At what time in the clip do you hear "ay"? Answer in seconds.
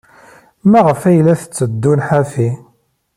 1.09-1.19